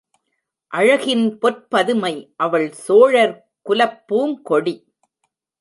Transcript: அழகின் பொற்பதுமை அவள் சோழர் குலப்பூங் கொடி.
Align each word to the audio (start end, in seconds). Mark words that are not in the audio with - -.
அழகின் 0.71 1.37
பொற்பதுமை 1.39 2.33
அவள் 2.35 2.71
சோழர் 2.71 3.35
குலப்பூங் 3.69 4.35
கொடி. 4.41 4.75